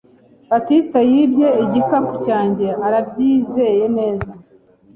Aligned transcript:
"Batisita 0.49 0.99
yibye 1.11 1.47
igikapu 1.65 2.13
cyanjye." 2.25 2.67
"Urabyizeye 2.85 3.85
neza?" 3.97 4.31